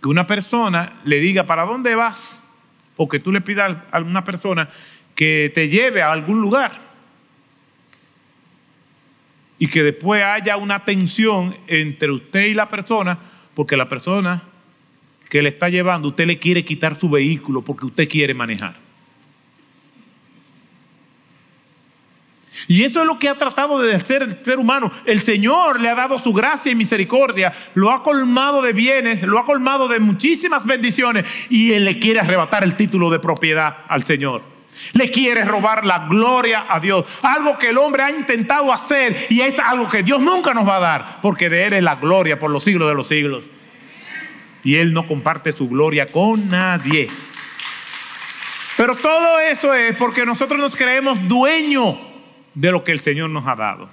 [0.02, 2.42] que una persona le diga, ¿para dónde vas?
[2.98, 4.70] O que tú le pidas a una persona
[5.16, 6.82] que te lleve a algún lugar
[9.58, 13.18] y que después haya una tensión entre usted y la persona,
[13.54, 14.44] porque la persona
[15.30, 18.86] que le está llevando, usted le quiere quitar su vehículo porque usted quiere manejar.
[22.68, 24.92] Y eso es lo que ha tratado de hacer el ser humano.
[25.06, 29.40] El Señor le ha dado su gracia y misericordia, lo ha colmado de bienes, lo
[29.40, 34.04] ha colmado de muchísimas bendiciones y Él le quiere arrebatar el título de propiedad al
[34.04, 34.42] Señor.
[34.94, 37.06] Le quiere robar la gloria a Dios.
[37.22, 40.78] Algo que el hombre ha intentado hacer y es algo que Dios nunca nos va
[40.78, 43.50] a dar, porque de Él es la gloria por los siglos de los siglos.
[44.66, 47.08] Y Él no comparte su gloria con nadie.
[48.76, 51.96] Pero todo eso es porque nosotros nos creemos dueños
[52.54, 53.90] de lo que el Señor nos ha dado.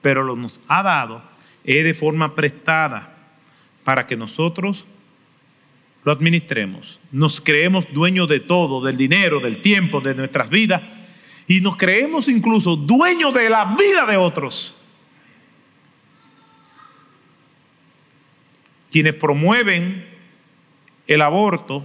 [0.00, 1.22] Pero lo nos ha dado
[1.64, 3.14] es de forma prestada
[3.82, 4.86] para que nosotros
[6.04, 7.00] lo administremos.
[7.10, 10.80] Nos creemos dueños de todo, del dinero, del tiempo, de nuestras vidas.
[11.48, 14.75] Y nos creemos incluso dueños de la vida de otros.
[18.96, 20.06] Quienes promueven
[21.06, 21.84] el aborto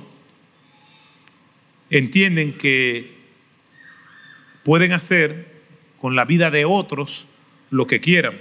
[1.90, 3.12] entienden que
[4.64, 5.52] pueden hacer
[6.00, 7.28] con la vida de otros
[7.70, 8.40] lo que quieran.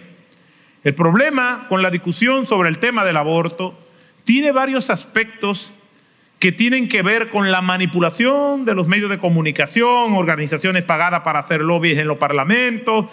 [0.85, 3.76] El problema con la discusión sobre el tema del aborto
[4.22, 5.72] tiene varios aspectos
[6.38, 11.40] que tienen que ver con la manipulación de los medios de comunicación, organizaciones pagadas para
[11.40, 13.06] hacer lobbies en los parlamentos,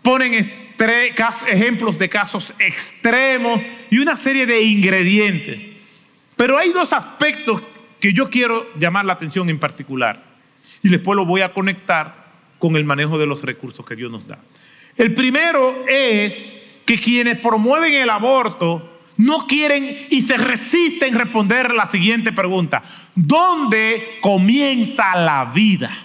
[0.00, 0.63] ponen
[1.48, 3.60] ejemplos de casos extremos
[3.90, 5.60] y una serie de ingredientes.
[6.36, 7.62] Pero hay dos aspectos
[8.00, 10.22] que yo quiero llamar la atención en particular
[10.82, 12.24] y después lo voy a conectar
[12.58, 14.38] con el manejo de los recursos que Dios nos da.
[14.96, 16.34] El primero es
[16.84, 22.82] que quienes promueven el aborto no quieren y se resisten a responder la siguiente pregunta.
[23.14, 25.96] ¿Dónde comienza la vida?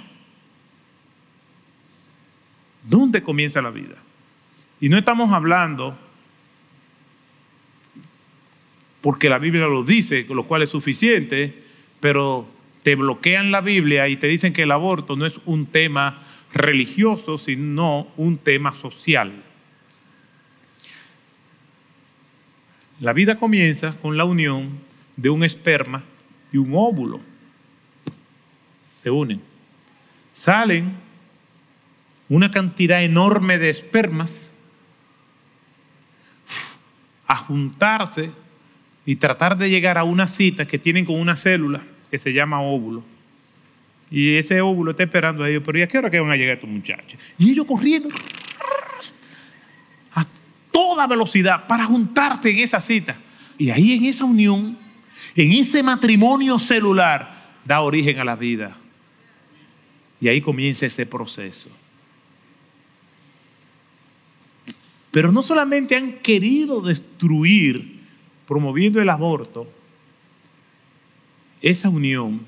[2.84, 3.96] ¿Dónde comienza la vida?
[4.80, 5.98] Y no estamos hablando
[9.02, 11.64] porque la Biblia lo dice, lo cual es suficiente,
[12.00, 12.48] pero
[12.84, 16.20] te bloquean la Biblia y te dicen que el aborto no es un tema
[16.54, 19.44] religioso, sino un tema social.
[23.00, 24.80] La vida comienza con la unión
[25.16, 26.04] de un esperma
[26.52, 27.22] y un óvulo.
[29.02, 29.42] Se unen.
[30.34, 30.94] Salen
[32.28, 34.49] una cantidad enorme de espermas
[37.30, 38.32] a juntarse
[39.06, 42.60] y tratar de llegar a una cita que tienen con una célula que se llama
[42.62, 43.04] óvulo.
[44.12, 46.36] Y ese óvulo está esperando a ellos, pero ¿y a qué hora que van a
[46.36, 47.22] llegar estos muchachos?
[47.38, 48.10] Y ellos corriendo
[50.16, 50.26] a
[50.72, 53.18] toda velocidad para juntarse en esa cita.
[53.60, 54.76] Y ahí en esa unión,
[55.36, 58.76] en ese matrimonio celular, da origen a la vida.
[60.20, 61.70] Y ahí comienza ese proceso.
[65.12, 68.00] Pero no solamente han querido destruir,
[68.48, 69.68] promoviendo el aborto,
[71.62, 72.46] esa unión,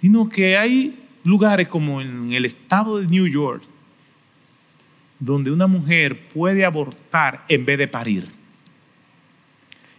[0.00, 3.62] sino que hay lugares como en el estado de New York,
[5.18, 8.28] donde una mujer puede abortar en vez de parir.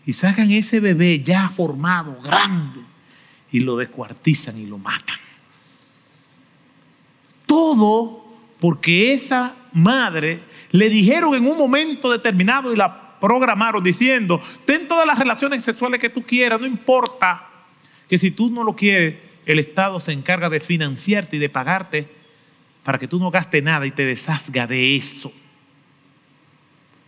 [0.06, 2.82] Y sacan ese bebé ya formado, grande,
[3.50, 5.16] y lo descuartizan y lo matan.
[7.46, 8.23] Todo
[8.64, 10.40] porque esa madre
[10.72, 16.00] le dijeron en un momento determinado y la programaron diciendo, ten todas las relaciones sexuales
[16.00, 17.46] que tú quieras, no importa
[18.08, 22.08] que si tú no lo quieres, el Estado se encarga de financiarte y de pagarte
[22.84, 25.34] para que tú no gastes nada y te deshazga de eso.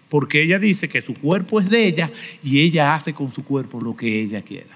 [0.10, 2.12] Porque ella dice que su cuerpo es de ella
[2.44, 4.75] y ella hace con su cuerpo lo que ella quiera.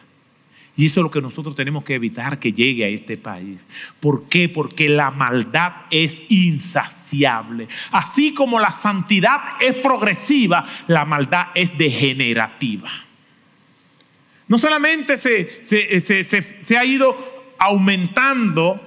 [0.80, 3.60] Y eso es lo que nosotros tenemos que evitar que llegue a este país.
[4.00, 4.48] ¿Por qué?
[4.48, 7.68] Porque la maldad es insaciable.
[7.92, 12.90] Así como la santidad es progresiva, la maldad es degenerativa.
[14.48, 18.80] No solamente se, ha ido aumentando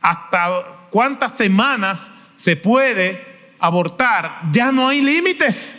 [0.00, 2.00] hasta cuántas semanas
[2.34, 3.24] se puede
[3.60, 5.76] abortar, ya no hay límites.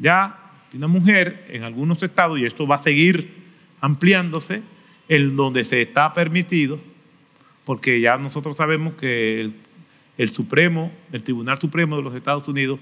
[0.00, 0.40] Ya
[0.76, 3.30] una mujer en algunos estados, y esto va a seguir
[3.80, 4.62] ampliándose,
[5.08, 6.80] en donde se está permitido,
[7.64, 9.54] porque ya nosotros sabemos que el,
[10.18, 12.78] el Supremo, el Tribunal Supremo de los Estados Unidos,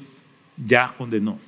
[0.56, 1.38] ya condenó.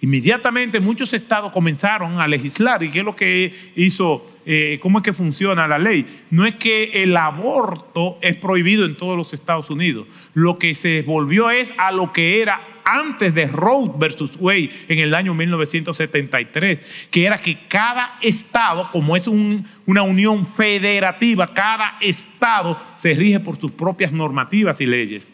[0.00, 2.82] Inmediatamente muchos estados comenzaron a legislar.
[2.82, 4.24] ¿Y qué es lo que hizo?
[4.46, 6.06] Eh, ¿Cómo es que funciona la ley?
[6.30, 10.06] No es que el aborto es prohibido en todos los Estados Unidos.
[10.34, 14.98] Lo que se volvió es a lo que era antes de Roe versus Wade en
[14.98, 16.78] el año 1973,
[17.10, 23.60] que era que cada estado, como es una unión federativa, cada estado se rige por
[23.60, 25.24] sus propias normativas y leyes.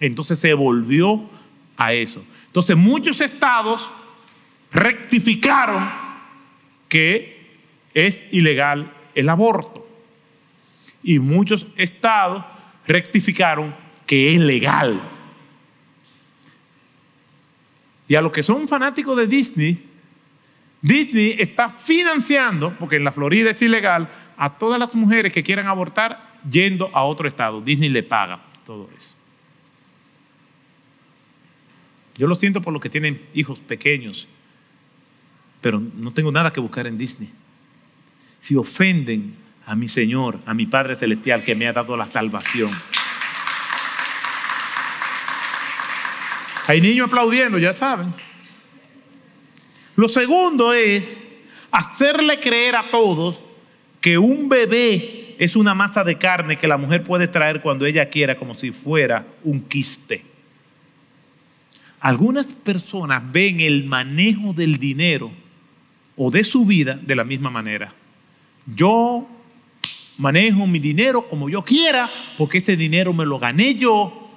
[0.00, 1.28] Entonces se volvió
[1.78, 2.22] a eso.
[2.46, 3.88] Entonces muchos estados
[4.70, 5.90] rectificaron
[6.88, 7.56] que
[7.94, 9.88] es ilegal el aborto.
[11.02, 12.44] Y muchos estados
[12.86, 13.74] rectificaron
[14.06, 15.00] que es legal.
[18.08, 19.84] Y a los que son fanáticos de Disney,
[20.80, 25.66] Disney está financiando, porque en la Florida es ilegal, a todas las mujeres que quieran
[25.66, 27.60] abortar yendo a otro estado.
[27.60, 29.16] Disney le paga todo eso.
[32.16, 34.28] Yo lo siento por los que tienen hijos pequeños
[35.60, 37.30] pero no tengo nada que buscar en Disney.
[38.40, 39.34] Si ofenden
[39.66, 42.70] a mi Señor, a mi Padre Celestial que me ha dado la salvación.
[46.68, 48.12] Hay niños aplaudiendo, ya saben.
[49.96, 51.02] Lo segundo es
[51.70, 53.40] hacerle creer a todos
[54.02, 58.10] que un bebé es una masa de carne que la mujer puede traer cuando ella
[58.10, 60.22] quiera, como si fuera un quiste.
[62.00, 65.32] Algunas personas ven el manejo del dinero
[66.16, 67.94] o de su vida de la misma manera.
[68.66, 69.26] Yo
[70.18, 74.27] manejo mi dinero como yo quiera, porque ese dinero me lo gané yo,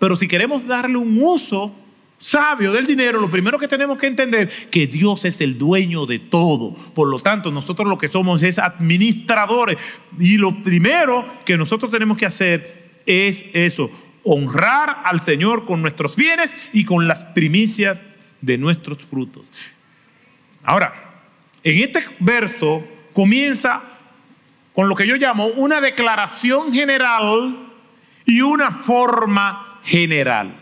[0.00, 1.72] Pero si queremos darle un uso
[2.18, 6.18] sabio del dinero, lo primero que tenemos que entender que Dios es el dueño de
[6.18, 6.72] todo.
[6.72, 9.76] Por lo tanto, nosotros lo que somos es administradores.
[10.18, 13.90] Y lo primero que nosotros tenemos que hacer es eso,
[14.24, 17.98] honrar al Señor con nuestros bienes y con las primicias
[18.40, 19.44] de nuestros frutos.
[20.64, 20.94] Ahora,
[21.62, 22.82] en este verso
[23.12, 23.82] comienza
[24.74, 27.66] con lo que yo llamo una declaración general
[28.24, 30.54] y una forma general.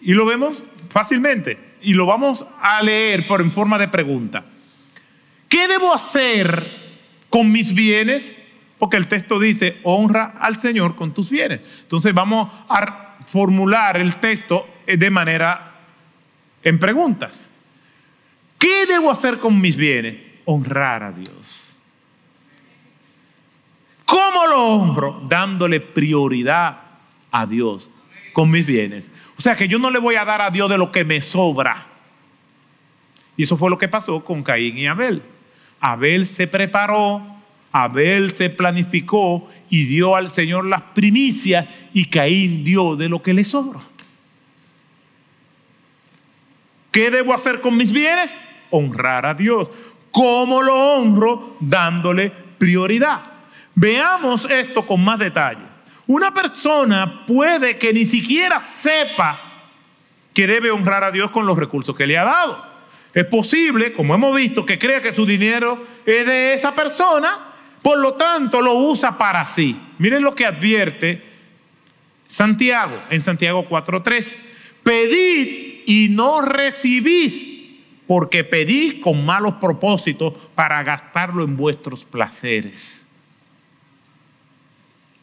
[0.00, 4.44] Y lo vemos fácilmente y lo vamos a leer por en forma de pregunta.
[5.48, 6.68] ¿Qué debo hacer
[7.30, 8.36] con mis bienes?
[8.78, 11.60] Porque el texto dice, honra al Señor con tus bienes.
[11.82, 15.74] Entonces vamos a formular el texto de manera
[16.62, 17.34] en preguntas.
[18.58, 20.16] ¿Qué debo hacer con mis bienes?
[20.44, 21.76] Honrar a Dios.
[24.04, 25.20] ¿Cómo lo honro?
[25.28, 26.85] Dándole prioridad
[27.36, 27.88] a Dios
[28.32, 29.04] con mis bienes.
[29.38, 31.20] O sea que yo no le voy a dar a Dios de lo que me
[31.20, 31.86] sobra.
[33.36, 35.22] Y eso fue lo que pasó con Caín y Abel.
[35.78, 37.22] Abel se preparó,
[37.70, 43.34] Abel se planificó y dio al Señor las primicias y Caín dio de lo que
[43.34, 43.82] le sobró.
[46.90, 48.30] ¿Qué debo hacer con mis bienes?
[48.70, 49.68] Honrar a Dios.
[50.10, 51.56] ¿Cómo lo honro?
[51.60, 53.22] Dándole prioridad.
[53.74, 55.75] Veamos esto con más detalle.
[56.06, 59.40] Una persona puede que ni siquiera sepa
[60.32, 62.64] que debe honrar a Dios con los recursos que le ha dado.
[63.12, 67.98] Es posible, como hemos visto, que crea que su dinero es de esa persona, por
[67.98, 69.80] lo tanto lo usa para sí.
[69.98, 71.22] Miren lo que advierte
[72.28, 74.36] Santiago en Santiago 4.3.
[74.82, 77.44] Pedid y no recibís,
[78.06, 83.05] porque pedís con malos propósitos para gastarlo en vuestros placeres.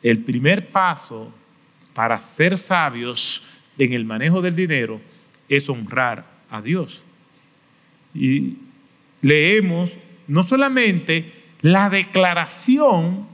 [0.04, 1.34] El primer paso
[1.94, 3.46] para ser sabios
[3.78, 5.00] en el manejo del dinero
[5.48, 7.02] es honrar a Dios.
[8.14, 8.58] Y
[9.22, 9.92] leemos
[10.28, 11.32] no solamente
[11.62, 13.28] la declaración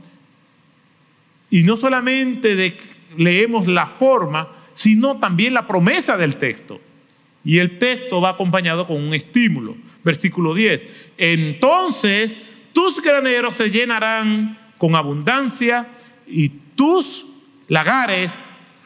[1.50, 2.78] y no solamente
[3.18, 6.80] leemos la forma, sino también la promesa del texto.
[7.44, 9.76] Y el texto va acompañado con un estímulo.
[10.04, 10.84] Versículo 10.
[11.18, 12.32] Entonces
[12.74, 15.88] tus graneros se llenarán con abundancia
[16.30, 17.26] y tus
[17.68, 18.32] lagares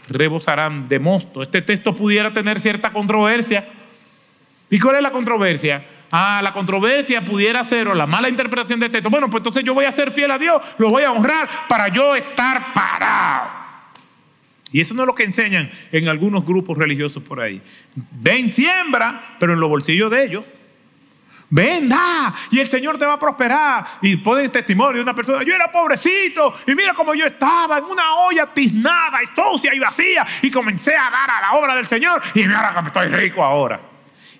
[0.08, 1.42] rebosarán de mosto.
[1.42, 3.68] Este texto pudiera tener cierta controversia.
[4.70, 5.86] ¿Y cuál es la controversia?
[6.12, 9.10] Ah, la controversia pudiera ser o la mala interpretación de texto.
[9.10, 11.88] Bueno, pues entonces yo voy a ser fiel a Dios, lo voy a honrar para
[11.88, 13.50] yo estar parado.
[14.72, 17.62] Y eso no es lo que enseñan en algunos grupos religiosos por ahí.
[17.96, 20.46] Ven, siembra, pero en los bolsillos de ellos.
[21.56, 23.86] Ven, da, y el Señor te va a prosperar.
[24.02, 27.84] Y ponen testimonio de una persona, yo era pobrecito, y mira cómo yo estaba en
[27.84, 31.86] una olla tiznada y sucia y vacía, y comencé a dar a la obra del
[31.86, 33.80] Señor, y mira que estoy rico ahora.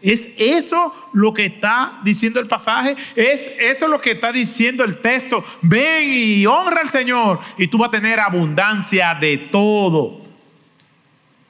[0.02, 2.98] ¿Es eso lo que está diciendo el pasaje?
[3.16, 5.46] ¿Es eso lo que está diciendo el texto?
[5.62, 10.20] Ven y honra al Señor y tú vas a tener abundancia de todo.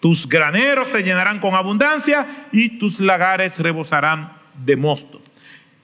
[0.01, 5.22] Tus graneros se llenarán con abundancia y tus lagares rebosarán de mosto.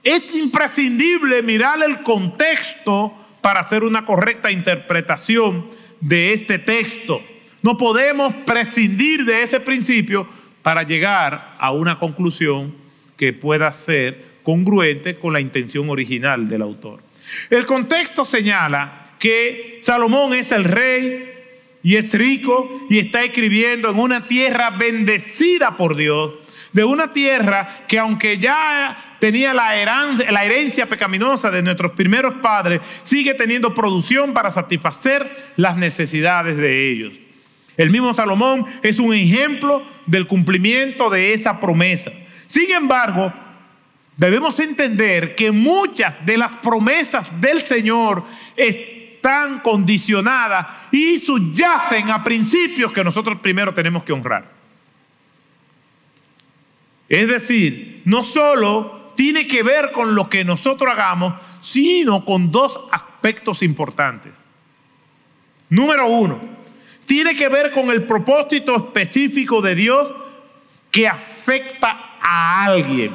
[0.02, 5.68] Es imprescindible mirar el contexto para hacer una correcta interpretación
[6.00, 7.22] de este texto.
[7.62, 10.26] No podemos prescindir de ese principio
[10.62, 12.74] para llegar a una conclusión
[13.16, 17.02] que pueda ser congruente con la intención original del autor.
[17.50, 21.30] El contexto señala que Salomón es el rey
[21.82, 26.32] y es rico y está escribiendo en una tierra bendecida por Dios,
[26.72, 33.34] de una tierra que aunque ya tenía la herencia, pecaminosa de nuestros primeros padres, sigue
[33.34, 37.12] teniendo producción para satisfacer las necesidades de ellos.
[37.76, 42.10] El mismo Salomón es un ejemplo del cumplimiento de esa promesa.
[42.46, 43.32] Sin embargo,
[44.16, 48.24] debemos entender que muchas de las promesas del Señor
[48.56, 54.50] están están condicionadas y subyacen a principios que nosotros primero tenemos que honrar.
[57.06, 62.78] Es decir, no solo tiene que ver con lo que nosotros hagamos, sino con dos
[62.90, 64.32] aspectos importantes.
[65.68, 66.40] Número uno,
[67.06, 70.12] tiene que ver con el propósito específico de Dios
[70.90, 73.14] que afecta a alguien.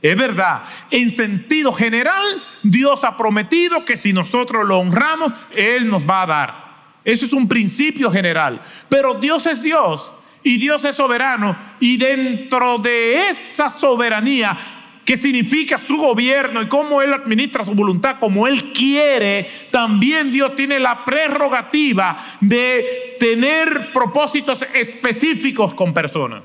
[0.00, 2.22] Es verdad, en sentido general,
[2.62, 6.64] Dios ha prometido que si nosotros lo honramos, Él nos va a dar.
[7.04, 8.60] Eso es un principio general.
[8.88, 10.12] Pero Dios es Dios
[10.42, 14.73] y Dios es soberano y dentro de esa soberanía
[15.04, 20.56] que significa su gobierno y cómo Él administra su voluntad como Él quiere, también Dios
[20.56, 26.42] tiene la prerrogativa de tener propósitos específicos con personas.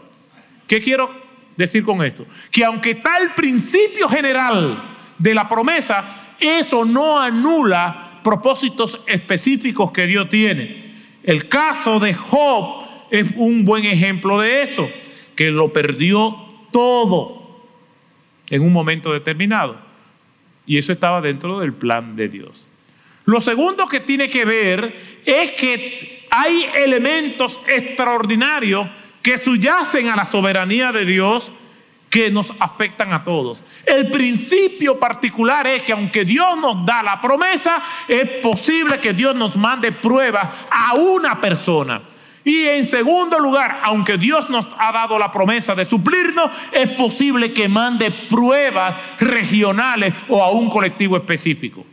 [0.67, 1.09] ¿Qué quiero
[1.55, 2.25] decir con esto?
[2.51, 10.05] Que aunque está el principio general de la promesa, eso no anula propósitos específicos que
[10.05, 10.89] Dios tiene.
[11.23, 14.89] El caso de Job es un buen ejemplo de eso,
[15.35, 16.35] que lo perdió
[16.71, 17.38] todo
[18.49, 19.77] en un momento determinado.
[20.65, 22.67] Y eso estaba dentro del plan de Dios.
[23.25, 28.87] Lo segundo que tiene que ver es que hay elementos extraordinarios
[29.21, 31.51] que subyacen a la soberanía de Dios
[32.09, 33.63] que nos afectan a todos.
[33.85, 39.35] El principio particular es que aunque Dios nos da la promesa, es posible que Dios
[39.35, 42.01] nos mande pruebas a una persona.
[42.43, 47.53] Y en segundo lugar, aunque Dios nos ha dado la promesa de suplirnos, es posible
[47.53, 51.85] que mande pruebas regionales o a un colectivo específico.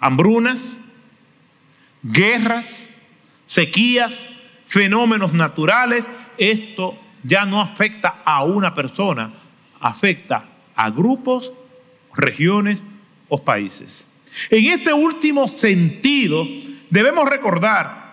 [0.00, 0.80] Hambrunas,
[2.02, 2.88] guerras,
[3.46, 4.26] sequías,
[4.66, 6.04] fenómenos naturales,
[6.38, 9.30] esto ya no afecta a una persona,
[9.80, 11.52] afecta a grupos,
[12.14, 12.78] regiones
[13.28, 14.06] o países.
[14.48, 16.46] En este último sentido,
[16.90, 18.10] debemos recordar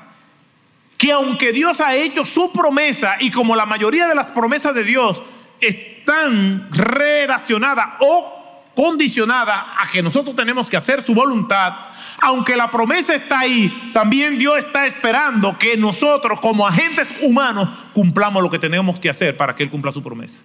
[0.98, 4.84] que aunque Dios ha hecho su promesa y como la mayoría de las promesas de
[4.84, 5.22] Dios
[5.60, 8.38] están relacionadas o
[8.76, 11.74] condicionadas a que nosotros tenemos que hacer su voluntad,
[12.22, 18.42] aunque la promesa está ahí, también Dios está esperando que nosotros como agentes humanos cumplamos
[18.42, 20.42] lo que tenemos que hacer para que Él cumpla su promesa.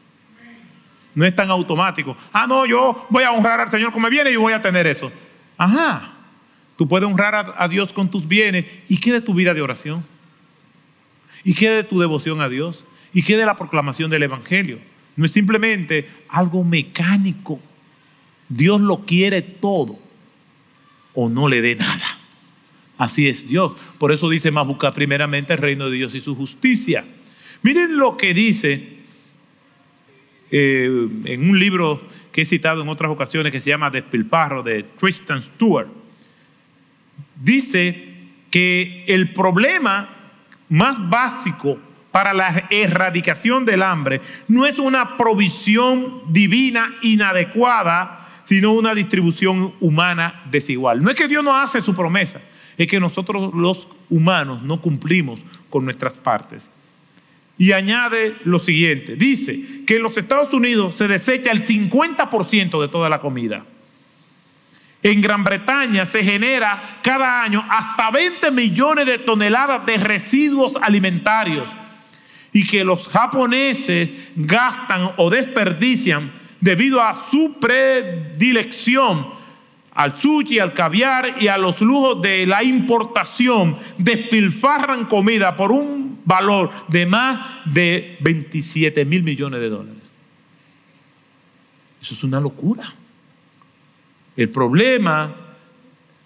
[1.14, 2.16] No es tan automático.
[2.32, 5.12] Ah, no, yo voy a honrar al Señor como viene y voy a tener eso.
[5.58, 6.21] Ajá.
[6.76, 8.64] Tú puedes honrar a, Dios con tus bienes.
[8.88, 10.04] ¿Y qué de tu vida de oración?
[11.44, 12.84] ¿Y qué de tu devoción a Dios?
[13.12, 14.78] ¿Y qué de la proclamación del Evangelio?
[15.16, 17.60] No es simplemente algo mecánico.
[18.48, 19.98] Dios lo quiere todo
[21.14, 22.18] o no le dé nada.
[22.96, 23.72] Así es Dios.
[23.98, 27.04] Por eso dice más buscar primeramente el reino de Dios y su justicia.
[27.62, 28.98] Miren lo que dice
[30.50, 34.82] eh, en un libro que he citado en otras ocasiones que se llama Despilfarro de
[34.82, 36.01] Tristan Stewart
[37.42, 38.12] dice
[38.50, 40.08] que el problema
[40.68, 41.78] más básico
[42.10, 50.42] para la erradicación del hambre no es una provisión divina inadecuada, sino una distribución humana
[50.50, 51.02] desigual.
[51.02, 52.40] No es que Dios no hace su promesa,
[52.76, 55.40] es que nosotros los humanos no cumplimos
[55.70, 56.68] con nuestras partes.
[57.56, 62.88] Y añade lo siguiente, dice que en los Estados Unidos se desecha el 50% de
[62.88, 63.64] toda la comida.
[65.02, 71.68] En Gran Bretaña se genera cada año hasta 20 millones de toneladas de residuos alimentarios
[72.52, 79.42] y que los japoneses gastan o desperdician debido a su predilección
[79.94, 86.20] al sushi, al caviar y a los lujos de la importación, despilfarran comida por un
[86.24, 90.02] valor de más de 27 mil millones de dólares.
[92.00, 92.94] Eso es una locura.
[94.36, 95.36] El problema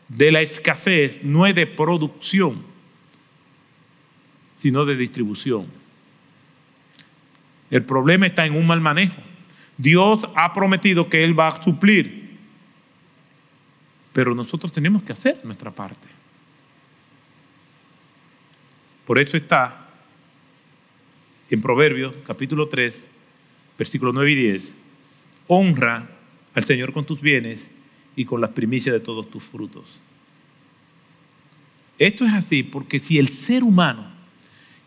[0.09, 2.63] de la escasez no es de producción,
[4.57, 5.67] sino de distribución.
[7.71, 9.21] El problema está en un mal manejo.
[9.77, 12.31] Dios ha prometido que Él va a suplir,
[14.13, 16.09] pero nosotros tenemos que hacer nuestra parte.
[19.05, 19.89] Por eso está
[21.51, 23.07] en Proverbios capítulo 3,
[23.79, 24.73] versículos 9 y 10,
[25.49, 26.09] honra
[26.55, 27.69] al Señor con tus bienes
[28.17, 29.85] y con las primicias de todos tus frutos.
[31.99, 34.11] Esto es así porque si el ser humano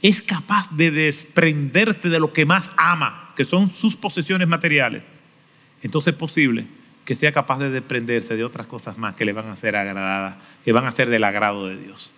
[0.01, 5.03] es capaz de desprenderse de lo que más ama, que son sus posesiones materiales,
[5.82, 6.67] entonces es posible
[7.05, 10.36] que sea capaz de desprenderse de otras cosas más que le van a ser agradadas,
[10.63, 12.11] que van a ser del agrado de Dios.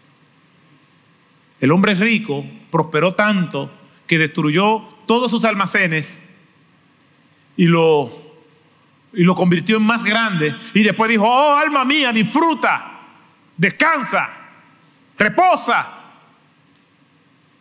[1.62, 3.72] El hombre rico prosperó tanto
[4.08, 6.08] que destruyó todos sus almacenes
[7.56, 8.21] y lo
[9.14, 10.56] y lo convirtió en más grande.
[10.74, 13.00] Y después dijo, oh alma mía, disfruta,
[13.58, 14.30] descansa,
[15.18, 15.98] reposa.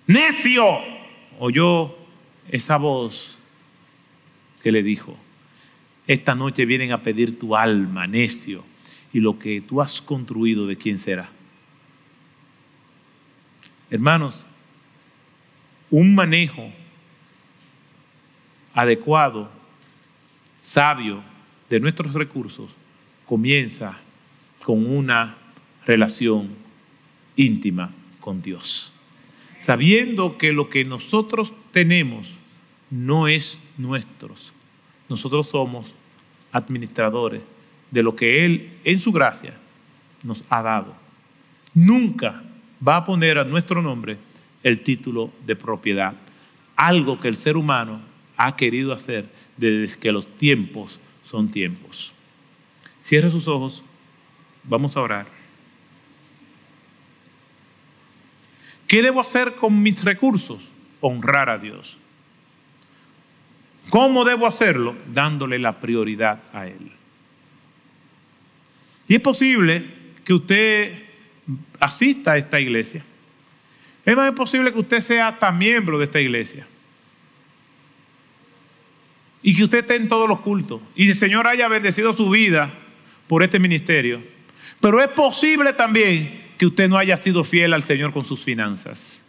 [0.06, 1.00] Necio.
[1.38, 1.96] Oyó
[2.50, 3.38] esa voz
[4.62, 5.16] que le dijo,
[6.06, 8.64] esta noche vienen a pedir tu alma, necio,
[9.12, 11.30] y lo que tú has construido, ¿de quién será?
[13.90, 14.46] Hermanos,
[15.90, 16.70] un manejo
[18.74, 19.50] adecuado,
[20.62, 21.22] sabio,
[21.70, 22.68] de nuestros recursos
[23.24, 23.96] comienza
[24.64, 25.36] con una
[25.86, 26.50] relación
[27.36, 27.90] íntima
[28.20, 28.92] con Dios.
[29.62, 32.26] Sabiendo que lo que nosotros tenemos
[32.90, 34.34] no es nuestro,
[35.08, 35.86] nosotros somos
[36.52, 37.42] administradores
[37.90, 39.54] de lo que Él en su gracia
[40.24, 40.94] nos ha dado.
[41.72, 42.42] Nunca
[42.86, 44.18] va a poner a nuestro nombre
[44.62, 46.14] el título de propiedad,
[46.76, 48.00] algo que el ser humano
[48.36, 50.98] ha querido hacer desde que los tiempos
[51.30, 52.12] son tiempos.
[53.04, 53.84] Cierre sus ojos,
[54.64, 55.26] vamos a orar.
[58.88, 60.60] ¿Qué debo hacer con mis recursos?
[61.00, 61.96] Honrar a Dios.
[63.90, 64.96] ¿Cómo debo hacerlo?
[65.12, 66.90] Dándole la prioridad a Él.
[69.06, 69.84] Y es posible
[70.24, 71.04] que usted
[71.78, 73.04] asista a esta iglesia.
[74.04, 76.66] Es más posible que usted sea hasta miembro de esta iglesia.
[79.42, 80.80] Y que usted esté en todos los cultos.
[80.94, 82.74] Y el Señor haya bendecido su vida
[83.26, 84.22] por este ministerio.
[84.80, 89.20] Pero es posible también que usted no haya sido fiel al Señor con sus finanzas.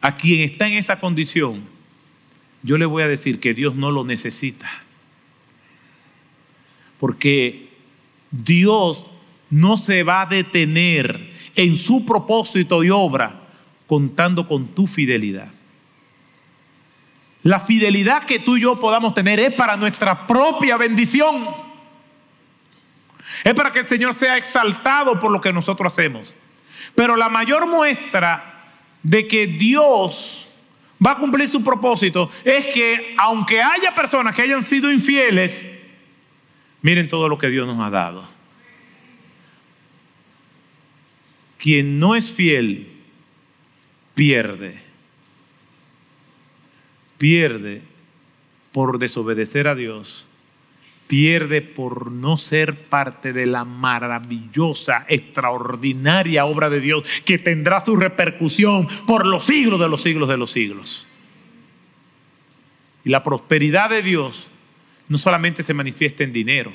[0.00, 1.64] A quien está en esa condición,
[2.62, 4.70] yo le voy a decir que Dios no lo necesita.
[6.98, 7.68] Porque
[8.30, 9.04] Dios
[9.50, 13.45] no se va a detener en su propósito y obra
[13.86, 15.48] contando con tu fidelidad.
[17.42, 21.46] La fidelidad que tú y yo podamos tener es para nuestra propia bendición.
[23.44, 26.34] Es para que el Señor sea exaltado por lo que nosotros hacemos.
[26.96, 28.64] Pero la mayor muestra
[29.02, 30.48] de que Dios
[31.04, 35.64] va a cumplir su propósito es que aunque haya personas que hayan sido infieles,
[36.82, 38.24] miren todo lo que Dios nos ha dado.
[41.58, 42.95] Quien no es fiel
[44.16, 44.74] pierde.
[47.18, 47.82] Pierde
[48.72, 50.26] por desobedecer a Dios.
[51.06, 57.94] Pierde por no ser parte de la maravillosa, extraordinaria obra de Dios que tendrá su
[57.94, 61.06] repercusión por los siglos de los siglos de los siglos.
[63.04, 64.48] Y la prosperidad de Dios
[65.08, 66.72] no solamente se manifiesta en dinero,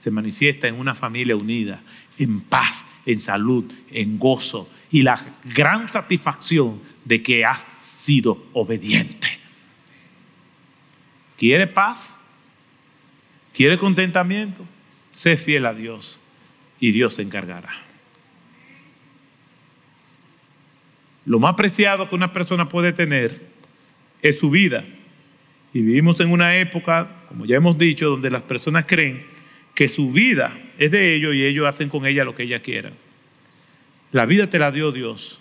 [0.00, 1.80] se manifiesta en una familia unida,
[2.18, 5.18] en paz, en salud, en gozo y la
[5.54, 9.28] gran satisfacción de que has sido obediente.
[11.36, 12.14] ¿Quiere paz?
[13.54, 14.64] ¿Quiere contentamiento?
[15.10, 16.20] Sé fiel a Dios
[16.78, 17.70] y Dios se encargará.
[21.24, 23.40] Lo más preciado que una persona puede tener
[24.20, 24.84] es su vida.
[25.72, 29.24] Y vivimos en una época, como ya hemos dicho, donde las personas creen
[29.74, 32.92] que su vida es de ellos y ellos hacen con ella lo que ellas quieran.
[34.12, 35.38] La vida te la dio Dios.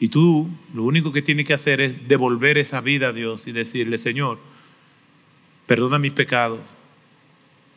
[0.00, 3.52] Y tú lo único que tienes que hacer es devolver esa vida a Dios y
[3.52, 4.38] decirle, Señor,
[5.66, 6.60] perdona mis pecados.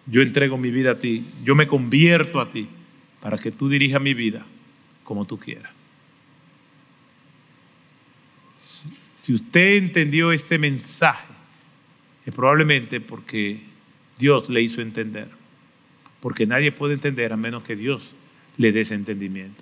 [0.06, 1.26] Yo entrego mi vida a ti.
[1.43, 2.68] Yo me convierto a ti
[3.20, 4.45] para que tú dirijas mi vida
[5.04, 5.72] como tú quieras.
[9.22, 11.34] Si usted entendió este mensaje,
[12.26, 13.60] es probablemente porque
[14.18, 15.41] Dios le hizo entender
[16.22, 18.12] porque nadie puede entender a menos que Dios
[18.58, 19.62] le dé ese entendimiento.